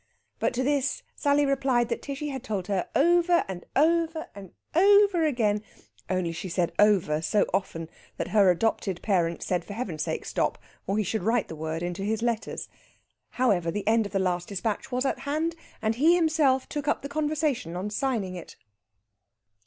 But 0.39 0.55
to 0.55 0.63
this 0.63 1.03
Sally 1.15 1.45
replied 1.45 1.89
that 1.89 2.01
Tishy 2.01 2.29
had 2.29 2.43
told 2.43 2.65
her 2.65 2.89
over 2.95 3.45
and 3.47 3.63
over 3.75 4.29
and 4.33 4.51
over 4.73 5.23
again, 5.23 5.61
only 6.09 6.31
she 6.31 6.49
said 6.49 6.71
over 6.79 7.21
so 7.21 7.45
often 7.53 7.87
that 8.17 8.29
her 8.29 8.49
adopted 8.49 9.03
parent 9.03 9.43
said 9.43 9.63
for 9.63 9.73
Heaven's 9.73 10.01
sake 10.01 10.25
stop, 10.25 10.57
or 10.87 10.97
he 10.97 11.03
should 11.03 11.21
write 11.21 11.49
the 11.49 11.55
word 11.55 11.83
into 11.83 12.01
his 12.01 12.23
letters. 12.23 12.67
However, 13.37 13.69
the 13.69 13.87
end 13.87 14.07
of 14.07 14.11
the 14.11 14.17
last 14.17 14.47
despatch 14.47 14.91
was 14.91 15.05
at 15.05 15.19
hand, 15.19 15.55
and 15.83 15.93
he 15.93 16.15
himself 16.15 16.67
took 16.67 16.87
up 16.87 17.03
the 17.03 17.07
conversation 17.07 17.75
on 17.75 17.91
signing 17.91 18.33
it. 18.33 18.55